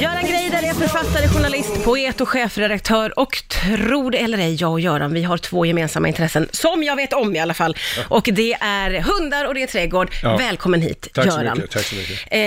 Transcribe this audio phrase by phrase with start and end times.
[0.00, 4.80] Göran Greider är författare, journalist, poet och chefredaktör och tro det eller ej, jag och
[4.80, 7.76] Göran, vi har två gemensamma intressen, som jag vet om i alla fall.
[8.08, 10.10] Och det är hundar och det är trädgård.
[10.22, 10.36] Ja.
[10.36, 11.56] Välkommen hit, Tack så Göran.
[11.58, 11.70] mycket.
[11.70, 12.18] Tack så mycket.
[12.30, 12.38] Eh,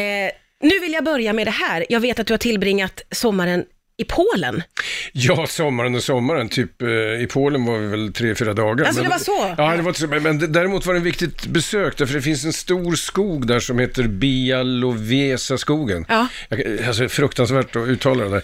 [0.70, 1.86] nu vill jag börja med det här.
[1.89, 3.64] Jag vet att du har tillbringat sommaren
[3.98, 4.64] i Polen.
[5.14, 8.86] Ja, sommaren och sommaren, typ eh, i Polen var vi väl tre, fyra dagar.
[8.86, 9.56] Alltså, Men- det var så?
[9.58, 12.46] Ja, det var så, men, men däremot var det ett viktigt besök, därför det finns
[12.46, 16.05] en stor skog där som heter Bialovesaskogen.
[16.09, 16.27] Ja.
[16.50, 18.44] Jag, alltså, fruktansvärt att uttala det där.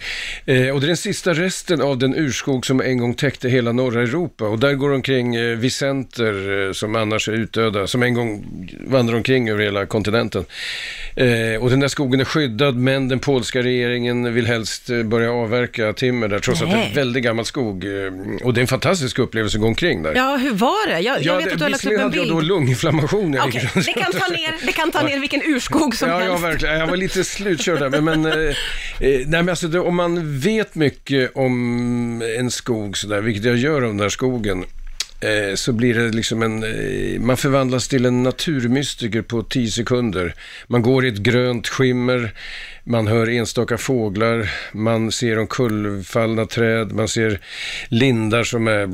[0.68, 3.72] Eh, och det är den sista resten av den urskog som en gång täckte hela
[3.72, 4.46] norra Europa.
[4.48, 8.46] Och där går omkring eh, vicenter eh, som annars är utdöda, som en gång
[8.88, 10.46] vandrar omkring över hela kontinenten.
[11.16, 15.32] Eh, och den där skogen är skyddad, men den polska regeringen vill helst eh, börja
[15.32, 16.88] avverka timmer där, trots att det är Nej.
[16.90, 17.84] en väldigt gammal skog.
[17.86, 18.12] Eh,
[18.44, 20.14] och det är en fantastisk upplevelse att gå omkring där.
[20.16, 21.00] Ja, hur var det?
[21.00, 22.36] Jag, jag vet det- att du har lagt upp visserligen en hade jag bild.
[22.36, 23.34] då lunginflammation.
[23.34, 26.30] jag gick det kan ta ner, det kan ta ner vilken urskog som Ja, ja,
[26.32, 26.44] helst.
[26.46, 26.80] verkligen.
[26.80, 27.90] Jag var lite slutkörd där.
[28.02, 28.54] Men, men, eh, eh,
[29.00, 33.82] nej, men alltså, det, om man vet mycket om en skog sådär, vilket jag gör
[33.82, 34.66] om den här skogen,
[35.22, 40.34] eh, så blir det liksom en, eh, man förvandlas till en naturmystiker på tio sekunder.
[40.68, 42.34] Man går i ett grönt skimmer,
[42.84, 47.40] man hör enstaka fåglar, man ser omkullfallna träd, man ser
[47.90, 48.90] lindar som är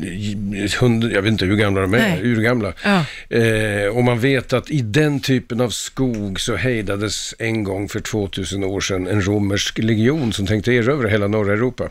[0.00, 2.20] pff, hund, jag vet inte hur gamla de är, Nej.
[2.22, 2.72] urgamla.
[2.84, 3.04] Ja.
[3.36, 8.00] Eh, och man vet att i den typen av skog så hejdades en gång för
[8.00, 11.88] 2000 år sedan en romersk legion som tänkte erövra hela norra Europa.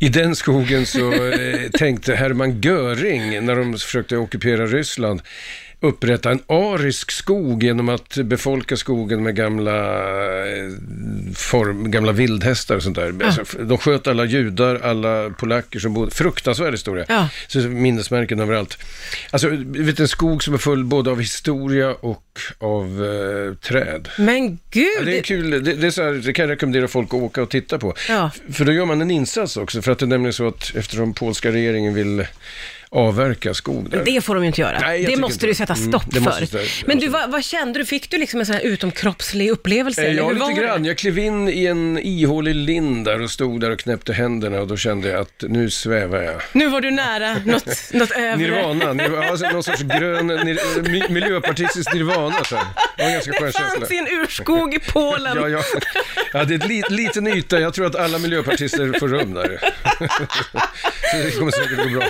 [0.00, 5.20] I den skogen så eh, tänkte Hermann Göring, när de försökte ockupera Ryssland,
[5.80, 9.98] upprätta en arisk skog genom att befolka skogen med gamla,
[10.46, 10.72] eh,
[11.34, 13.14] form, gamla vildhästar och sånt där.
[13.24, 16.10] Alltså, de sköt alla judar, alla polacker som bodde.
[16.10, 17.04] Fruktansvärd historia.
[17.08, 17.28] Ja.
[17.46, 18.78] Så minnesmärken överallt.
[19.30, 24.08] Alltså, vet en skog som är full både av historia och av eh, träd.
[24.18, 24.86] Men gud!
[24.98, 27.14] Ja, det är kul, det, det, är så här, det kan jag rekommendera folk att
[27.14, 27.94] åka och titta på.
[28.08, 28.30] Ja.
[28.52, 31.14] För då gör man en insats också, för att det är nämligen så att eftersom
[31.14, 32.26] polska regeringen vill
[32.90, 34.02] avverka skog där.
[34.04, 34.78] Det får de ju inte göra.
[34.80, 35.56] Nej, det måste inte du det.
[35.56, 36.58] sätta Mm, stopp det måste för.
[36.58, 37.84] jag- Men du, vad, vad kände du?
[37.84, 40.02] Fick du liksom en sån här utomkroppslig upplevelse?
[40.06, 40.52] Eh, Ja, lite det?
[40.52, 40.84] grann.
[40.84, 44.66] Jag klev in i en ihålig lind där och stod där och knäppte händerna och
[44.66, 46.34] då kände jag att nu svävar jag.
[46.52, 48.36] Nu var du nära något, något övre.
[48.36, 52.44] Nirvana, nirvana alltså någon sorts grön, nir, mi- miljöpartistisk nirvana.
[52.44, 52.64] Så här.
[52.96, 53.78] Det var en ganska skön Det känsla.
[53.80, 55.36] fanns i en urskog i Polen.
[55.36, 55.62] Ja, ja.
[56.32, 57.60] ja, det är ett li, liten yta.
[57.60, 59.58] Jag tror att alla miljöpartister får rum där.
[61.10, 62.08] Så det kommer säkert gå bra.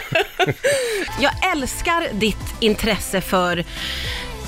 [1.21, 3.65] Jag älskar ditt intresse för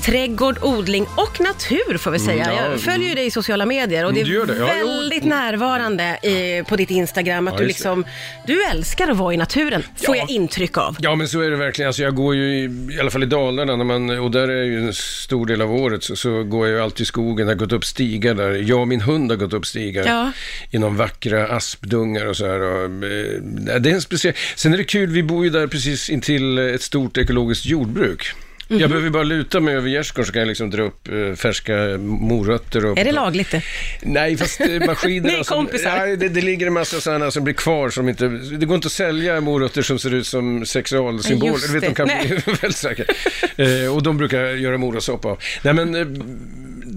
[0.01, 2.43] trädgård, odling och natur får vi säga.
[2.45, 2.71] Mm, ja.
[2.71, 4.57] Jag följer ju dig i sociala medier och det Mm, du gör det.
[4.57, 7.89] Ja, väldigt närvarande i, på ditt Instagram att Ja, du just det.
[7.89, 8.05] liksom,
[8.47, 10.21] du älskar att vara i naturen, får Ja.
[10.21, 10.97] jag intryck av.
[10.99, 11.87] Ja, men så är det verkligen.
[11.89, 12.63] Alltså, jag går ju, i,
[12.95, 15.71] i alla fall i Dalarna, när man, och där är ju en stor del av
[15.75, 17.47] året, så, så går jag ju alltid i skogen.
[17.47, 18.51] Jag har gått upp stigar där.
[18.51, 20.31] Jag och min hund har gått upp stigar Ja.
[20.71, 22.61] inom vackra aspdungar och så här.
[22.61, 24.33] Och, eh, det är en speciell...
[24.55, 28.31] Sen är det kul, vi bor ju där precis intill ett stort ekologiskt jordbruk.
[28.71, 28.79] Mhm.
[28.79, 31.73] Jag behöver bara luta mig över gärdsgården så kan jag liksom dra upp eh, färska
[31.99, 32.85] morötter.
[32.85, 33.61] Och, Är det lagligt det?
[34.01, 35.57] Nej, fast eh, maskinerna Ni som...
[35.57, 35.97] kompisar.
[35.97, 38.27] Nej, det, det ligger en massa sådana som blir kvar som inte...
[38.27, 41.53] Det går inte att sälja morötter som ser ut som sexualsymboler.
[41.53, 41.95] Just Du vet, de det.
[41.95, 42.27] kan Nej.
[42.27, 43.05] bli väldigt säkra.
[43.55, 45.39] Eh, och de brukar göra morotssoppa av.
[45.63, 46.07] Nej, men eh,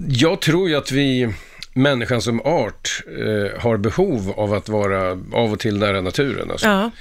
[0.09, 1.29] jag tror ju att vi,
[1.73, 6.51] människan som art, eh, har behov av att vara av och till nära naturen.
[6.51, 6.67] Alltså.
[6.67, 6.91] Ja.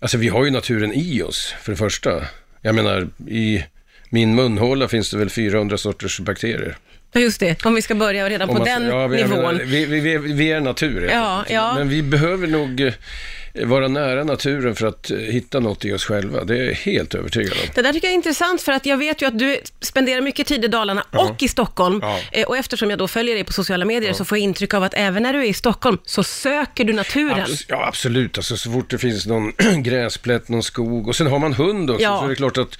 [0.00, 2.22] Alltså vi har ju naturen i oss, för det första.
[2.62, 3.64] Jag menar, i
[4.10, 6.76] min munhåla finns det väl 400 sorters bakterier.
[7.12, 7.64] Ja, just det.
[7.66, 9.38] Om vi ska börja redan Om på man- den ja, vi- nivån.
[9.38, 11.74] menar, vi, vi, vi, är natur, Ja, ja.
[11.74, 12.92] Men vi behöver nog eh,
[13.64, 16.44] vara nära naturen för att eh, hitta något i oss själva.
[16.44, 17.58] Det är jag helt övertygad om.
[17.74, 20.46] Det där tycker jag är intressant för att jag vet ju att du spenderar mycket
[20.46, 21.98] tid i Dalarna och i Stockholm.
[22.02, 22.18] Ja.
[22.32, 24.82] Eh, Och eftersom jag då följer dig på sociala medier så får jag intryck av
[24.82, 27.38] att även när du är i Stockholm så söker du naturen.
[27.46, 28.38] Abs- ja, absolut.
[28.38, 29.52] Alltså, så fort det finns någon
[29.82, 32.18] gräsplätt, någon skog och sen har man hund också, Ja.
[32.18, 32.78] så är det klart att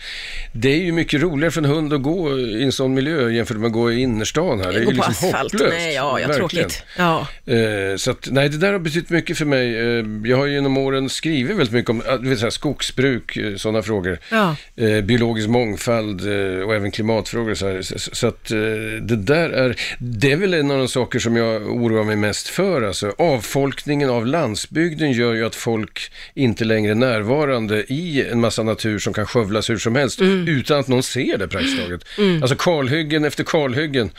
[0.52, 3.56] det är ju mycket roligare för en hund att gå i en sån miljö jämfört
[3.56, 4.72] med att gå i innerstan här.
[4.72, 5.52] Det är ju liksom asfalt.
[5.52, 5.74] hopplöst.
[5.78, 6.68] Nej, ja, ja, Verkligen.
[6.68, 6.82] tråkigt.
[6.96, 7.26] Ja.
[7.46, 9.72] Eh, så att, nej, det där har betytt mycket för mig.
[10.30, 13.82] Jag har ju genom åren skrivit väldigt mycket om eh, vet, så här, skogsbruk, sådana
[13.82, 14.18] frågor.
[14.30, 14.56] Ja.
[14.76, 17.54] Eh, biologisk mångfald eh, och även klimatfrågor.
[17.54, 17.82] Så, här.
[17.82, 18.58] så, så att eh,
[19.02, 22.48] det där är, det är väl en av de saker som jag oroar mig mest
[22.48, 22.82] för.
[22.82, 28.62] Alltså, avfolkningen av landsbygden gör ju att folk inte längre är närvarande i en massa
[28.62, 32.04] natur som kan skövlas hur som helst utan att någon ser det praktiskt taget.
[32.42, 34.10] Alltså kalhyggen efter kalhyggen.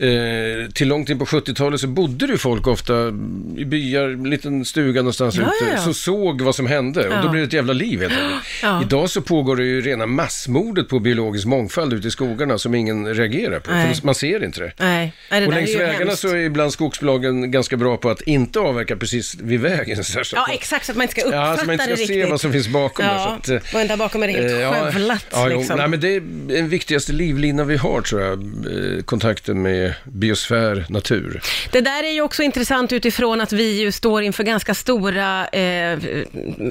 [0.00, 3.08] Eh, till långt in på 70-talet så bodde det ju folk ofta
[3.56, 5.79] i byar, en liten stuga någonstans Ja, ute, ja, ja.
[5.80, 5.84] Ja.
[5.84, 7.22] som såg vad som hände och Ja.
[7.22, 8.30] då blev det ett jävla liv helt enkelt.
[8.62, 8.82] Ja.
[8.82, 13.14] Idag så pågår det ju rena massmordet på biologisk mångfald ute i skogarna som ingen
[13.14, 13.94] reagerar på, Nej.
[13.94, 14.72] för man ser inte det.
[14.76, 16.18] Nej, Nej det Och längs vägarna hemskt.
[16.18, 20.04] så är ibland skogsbolagen ganska bra på att inte avverka precis vid vägen.
[20.04, 21.96] Så Ja, exakt, så att man inte ska uppfatta Ja, så man inte ska det
[21.96, 22.30] se riktigt.
[22.30, 23.18] vad som finns bakom där.
[23.18, 25.26] Så Ja, att, eh, och än där bakom är det helt Eh, ja, skövlat.
[25.32, 25.76] Ja, liksom.
[25.78, 28.32] nej, men det är den viktigaste livlinan vi har, tror jag.
[28.40, 31.40] eh, Kontakten med biosfär, natur.
[31.72, 35.60] Det där är ju också intressant utifrån att vi ju står inför ganska stora eh,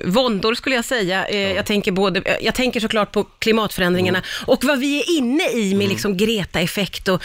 [0.05, 1.25] våndor skulle jag säga.
[1.27, 4.23] Eh, jag, tänker både, eh, jag tänker såklart på klimatförändringarna Mm.
[4.45, 7.21] och vad vi är inne i med liksom Greta-effekt och, och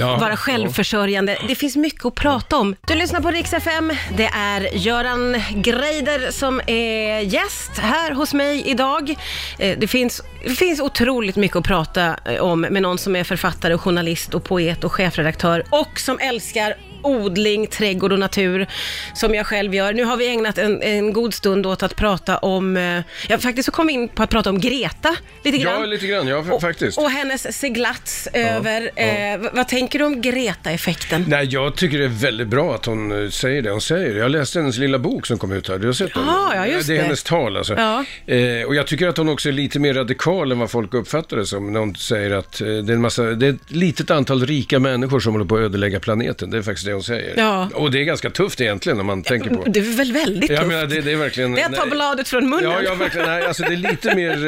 [0.00, 0.36] Ja, vara ja.
[0.36, 1.38] självförsörjande.
[1.48, 2.76] Det finns mycket att prata om.
[2.86, 3.92] Du lyssnar på Rix FM.
[4.16, 9.14] Det är Göran Greider som är gäst här hos mig idag.
[9.58, 13.24] Eh, det, finns, det finns otroligt mycket att prata eh, om med någon som är
[13.24, 18.66] författare, journalist och poet och chefredaktör och som älskar odling, trädgård och natur
[19.14, 19.92] som jag själv gör.
[19.92, 23.66] Nu har vi ägnat en, en god stund åt att prata om, eh, ja faktiskt
[23.66, 25.80] så kom vi in på att prata om Greta lite grann.
[25.80, 26.98] Ja, lite grann, ja, f- faktiskt.
[26.98, 28.90] Och hennes seglats över.
[28.96, 29.06] Eh,
[29.40, 31.24] v- vad tänker du om Greta-effekten?
[31.28, 34.16] Nej, jag tycker det är väldigt bra att hon eh, säger det hon säger.
[34.16, 35.78] Jag läste hennes lilla bok som kom ut här.
[35.78, 36.22] Du har sett den?
[36.26, 36.92] Ja, ja, just det.
[36.94, 37.02] är det.
[37.02, 37.74] hennes tal alltså.
[37.74, 38.04] Ja.
[38.34, 41.36] Eh, och jag tycker att hon också är lite mer radikal än vad folk uppfattar
[41.36, 41.72] det som.
[41.72, 44.78] När hon säger att eh, det är en massa, det är ett litet antal rika
[44.78, 46.50] människor som håller på att ödelägga planeten.
[46.50, 47.34] Det är faktiskt det hon säger.
[47.36, 47.68] Ja.
[47.74, 49.64] Och det är ganska tufft egentligen om man tänker på.
[49.66, 50.68] Det är väl väldigt Jag tufft?
[50.68, 51.52] menar, det, det är verkligen...
[51.54, 52.70] det är att ta bladet från munnen.
[52.70, 53.26] Ja, ja, verkligen.
[53.26, 54.46] Nej, alltså det är lite mer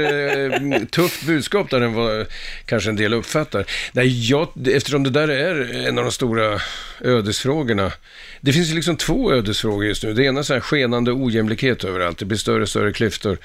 [0.74, 2.26] eh, tufft budskap där än vad
[2.66, 3.64] kanske en del uppfattar.
[3.92, 6.60] Nej, jag, eftersom det där är en av de stora
[7.00, 7.92] ödesfrågorna.
[8.40, 10.12] Det finns ju liksom två ödesfrågor just nu.
[10.14, 12.18] Det ena är så här skenande ojämlikhet överallt.
[12.18, 13.38] Det blir större och större klyftor.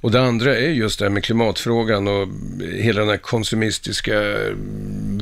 [0.00, 2.28] Och det andra är just det här med klimatfrågan och
[2.72, 4.36] hela den här konsumistiska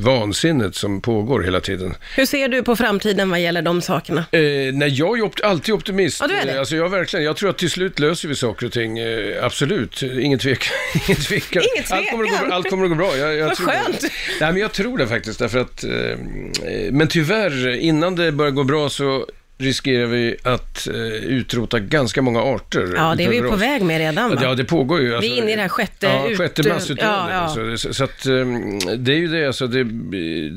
[0.01, 1.95] vansinnet som pågår hela tiden.
[2.15, 4.25] Hur ser du på framtiden vad gäller de sakerna?
[4.31, 4.39] Eh,
[4.73, 6.17] nej, jag är opt- alltid optimist.
[6.21, 6.51] Ja, du är det?
[6.51, 8.99] Eh, Alltså, jag, verkligen, jag tror att till slut löser vi saker och ting.
[8.99, 10.73] Eh, absolut, ingen tvekan.
[11.07, 11.63] ingen tvekan.
[11.75, 12.49] Ingen Allt, kommer att tvekan.
[12.49, 13.17] gå, allt kommer att gå bra.
[13.17, 13.73] Jag, jag Vad tror det.
[13.73, 14.01] skönt.
[14.41, 15.39] Nej, men jag tror det faktiskt.
[15.39, 19.25] Därför att, eh, eh, men tyvärr, innan det börjar gå bra så
[19.59, 22.93] riskerar vi att eh, utrota ganska många arter.
[22.95, 23.61] Ja, det är vi på oss.
[23.61, 24.39] väg med redan va?
[24.41, 25.15] Ja, det pågår ju.
[25.15, 27.31] Alltså, Vi är inne i det här sjätte ja, ut- sjätte massutdöendet.
[27.33, 27.77] ja, ja.
[27.77, 29.83] Så, så, att, um, det är ju det, alltså, det,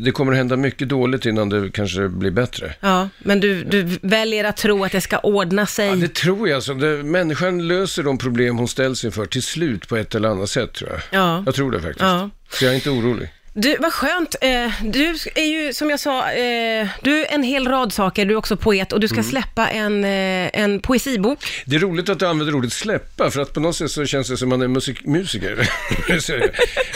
[0.04, 2.74] det kommer hända mycket dåligt innan det kanske blir bättre.
[2.80, 5.88] Ja, men du, du väljer att tro att det ska ordna sig.
[5.88, 6.56] Ja, det tror jag.
[6.56, 10.50] Alltså, det, människan löser de problem hon ställs inför till slut på ett eller annat
[10.50, 11.00] sätt, tror jag.
[11.20, 11.42] Ja.
[11.46, 12.00] Jag tror det faktiskt.
[12.00, 12.30] Ja.
[12.50, 13.28] Så jag är inte orolig.
[13.54, 14.34] Du, vad skönt.
[14.40, 18.24] Eh, du är ju, som jag sa, eh, du är en hel rad saker.
[18.24, 19.30] Du är också poet och du ska Mm.
[19.30, 21.38] släppa en, eh, en poesibok.
[21.64, 24.28] Det är roligt att du använder ordet släppa, för att på något sätt så känns
[24.28, 25.56] det som man är musik- musiker.
[26.08, 26.40] Nej,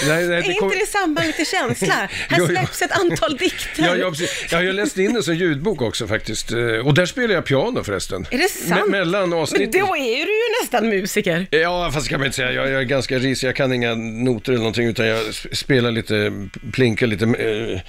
[0.08, 2.08] nej, Är det inte kom- det samband med känsla?
[2.28, 3.82] Här släpps ett antal dikter.
[3.84, 4.46] Ja, ja, precis.
[4.50, 6.50] ja, jag läste in det som ljudbok också faktiskt.
[6.84, 8.26] Och där spelar jag piano förresten.
[8.30, 8.80] Är det sant?
[8.86, 9.80] Me- mellan Men avsnitten.
[9.86, 11.46] då är du ju nästan musiker.
[11.50, 12.52] Ja, fast det kan man inte säga.
[12.52, 13.48] Jag, jag är ganska risig.
[13.48, 16.32] Jag kan inga noter eller någonting, utan jag sp- spelar lite,
[16.72, 17.24] plinkar lite.
[17.24, 17.80] Eh,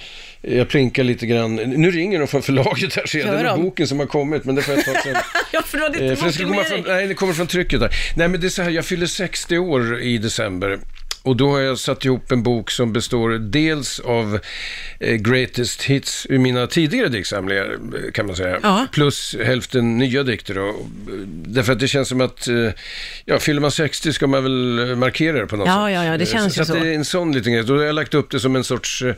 [0.42, 1.56] jag plinkar lite grann.
[1.56, 3.28] Nu ringer de från förlaget här, ser jag.
[3.28, 3.62] Det är de?
[3.62, 5.16] boken som har kommit, men det får jag ta sen.
[5.52, 7.90] Jag förstår Eh, inte för det, komma från, nej, det kommer från trycket där.
[8.16, 10.78] Nej, men det är så här, jag fyller 60 år i december.
[11.22, 14.38] Och då har jag satt ihop en bok som består dels av
[15.00, 18.58] eh, greatest hits ur mina tidigare diktsamlingar, eh, kan man säga.
[18.62, 18.86] Ja.
[18.92, 20.54] Plus hälften nya dikter.
[20.54, 20.74] Då.
[21.26, 22.54] Därför att det känns som att, eh,
[23.24, 25.94] ja, fyller man 60 ska man väl markera det på något Ja, sätt.
[25.94, 26.60] ja, ja, det Eh, känns så.
[26.60, 26.84] ju Så att så.
[26.84, 27.64] det är en sån liten grej.
[27.64, 29.14] Då har jag lagt upp det som en sorts eh,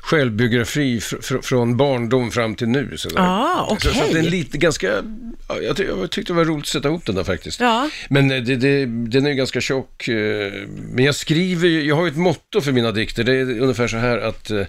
[0.00, 2.92] självbiografi fr- fr- från barndom fram till nu.
[2.96, 3.16] Så där.
[3.20, 4.30] Ah, så, så att det är okej.
[4.30, 4.86] lite, ganska,
[5.48, 7.60] ja, jag, ty- jag tyckte det var roligt att sätta ihop den där faktiskt.
[7.60, 7.90] Ja.
[8.10, 10.08] Men eh, det, det, den är ju ganska tjock.
[10.08, 10.52] eh,
[10.92, 13.24] Men jag skriver ju- jag har ju ett motto för mina dikter.
[13.24, 14.60] Det är ungefär så här att eh,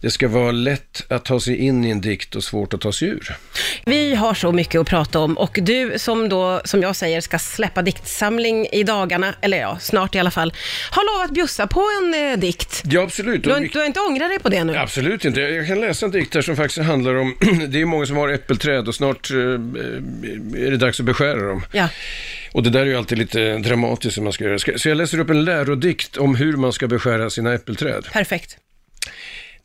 [0.00, 2.92] det ska vara lätt att ta sig in i en dikt och svårt att ta
[2.92, 3.36] sig ur.
[3.84, 7.38] Vi har så mycket att prata om och du som då, som jag säger, ska
[7.38, 10.52] släppa diktsamling i dagarna, eller ja, snart i alla fall,
[10.90, 12.82] har lovat bjussa på en eh, dikt.
[12.84, 13.44] Ja, absolut.
[13.44, 14.76] Du har, du har inte ångrat dig på det nu?
[14.76, 15.40] Absolut inte.
[15.40, 17.34] Jag kan läsa en dikt här som faktiskt handlar om,
[17.68, 21.64] det är många som har äppelträd och snart eh, är det dags att beskära dem.
[21.72, 21.88] Ja.
[22.52, 24.78] Och det där är ju alltid lite dramatiskt som man ska göra.
[24.78, 28.04] Så jag läser upp en lärodikt om hur man ska beskära sina äppelträd.
[28.12, 28.58] Perfekt.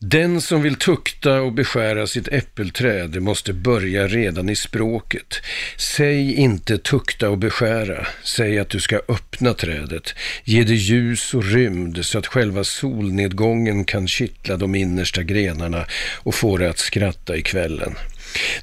[0.05, 5.41] Den som vill tukta och beskära sitt äppelträd måste börja redan i språket.
[5.77, 10.15] Säg inte tukta och beskära, säg att du ska öppna trädet.
[10.43, 15.85] Ge det ljus och rymd så att själva solnedgången kan kittla de innersta grenarna
[16.15, 17.95] och få det att skratta i kvällen.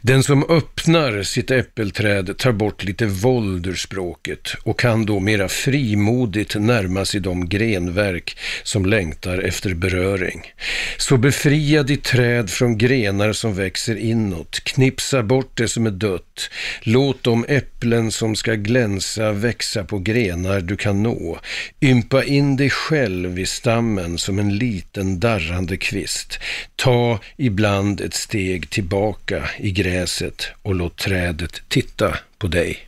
[0.03, 5.49] Den som öppnar sitt äppelträd tar bort lite våld ur språket och kan då mera
[5.49, 10.53] frimodigt närma sig de grenverk som längtar efter beröring.
[10.97, 16.51] Så befria ditt träd från grenar som växer inåt, knipsa bort det som är dött,
[16.83, 21.39] låt de äpplen som ska glänsa växa på grenar du kan nå,
[21.81, 26.39] ympa in dig själv i stammen som en liten darrande kvist,
[26.77, 32.87] ta ibland ett steg tillbaka i gräset och låt trädet titta på dig.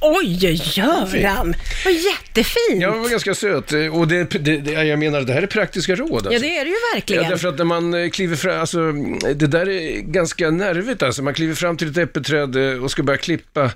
[0.00, 1.54] Oj, Göran!
[1.84, 2.82] Vad jättefint!
[2.82, 3.72] Ja, det var ganska söt.
[3.92, 6.12] Och det, det, det, jag menar, det här är praktiska råd.
[6.12, 6.32] Alltså.
[6.32, 7.22] Ja, det är det ju verkligen.
[7.22, 8.92] Ja, därför att när man eh, kliver fram, alltså,
[9.34, 11.22] det där är ganska nervigt alltså.
[11.22, 13.70] Man kliver fram till ett äppelträd eh, och ska börja klippa.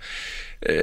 [0.62, 0.74] Eh,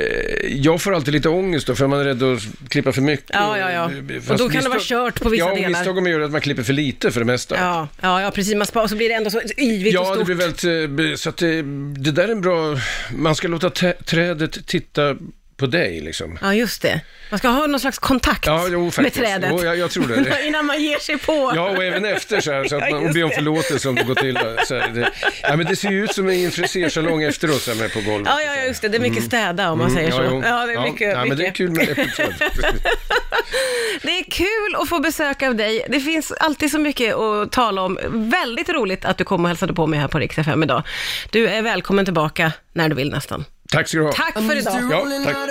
[0.55, 3.29] Jag får alltid lite ångest då, för man är rädd att klippa för mycket.
[3.34, 3.91] Ja, ja, ja.
[4.19, 5.69] Fast Och då kan det vara misstag- kört på vissa ja, delar.
[5.69, 7.55] misstagen man gör att man klipper för lite för det mesta.
[7.55, 8.55] Ja, ja, ja, precis.
[8.55, 10.25] Man spar, och så blir det ändå så yvigt och Ja, det stort.
[10.25, 11.62] blir väldigt, eh, så att det,
[11.98, 12.77] det där är en bra,
[13.15, 13.69] man ska låta
[14.05, 15.15] trädet titta
[15.58, 16.38] på dig liksom.
[16.42, 17.02] Ja, just det.
[17.30, 19.50] Man ska ha någon slags kontakt Ja, jo, med trädet.
[19.54, 20.44] Jo, jag, jag tror det.
[20.48, 21.52] Innan man ger sig på.
[21.56, 23.90] Ja, och även efter så här, så att Ja, man, och just be om förlåtelse
[23.90, 24.40] om det går till.
[24.68, 25.12] Så här, det,
[25.42, 28.28] ja, men det ser ju ut som en frisersalong efteråt, så här, med på golvet.
[28.36, 28.90] Ja, ja, ja, just det.
[28.90, 30.22] Det är mycket städa om man säger så.
[30.22, 30.34] Mm.
[30.34, 30.42] jo.
[30.46, 31.14] Ja, det är mycket.
[31.14, 31.56] ja, men det är mycket.
[31.56, 32.34] kul med äppelträd.
[34.02, 35.86] Det är kul att få besök av dig.
[35.90, 38.00] Det finns alltid så mycket att tala om.
[38.12, 40.84] Väldigt roligt att du kom och hälsade på mig här på Rix FM idag.
[41.30, 43.46] Du är välkommen tillbaka när du vill nästan.
[43.70, 44.12] Tack ska du ha.
[44.12, 44.92] Tack för idag.
[44.92, 45.38] Ja, tack.